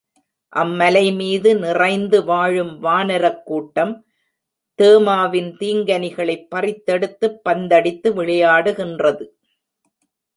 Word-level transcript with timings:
அம் 0.53 0.79
மலைமீது 0.79 1.59
நிறைந்து 1.59 2.23
வாழும் 2.23 2.83
வானரக் 2.83 3.43
கூட்டம் 3.43 4.05
தேமாவின் 4.79 5.51
தீங்கனிகளைப் 5.59 6.47
பறித்தெடுத்துப் 6.55 7.39
பந்தடித்து 7.43 8.23
விளையாடுகின்றது. 8.23 9.25